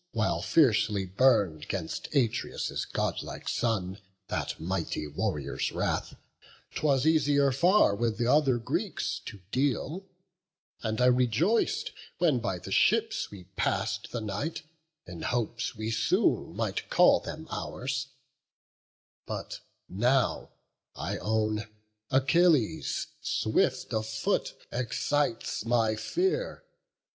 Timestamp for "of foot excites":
23.93-25.63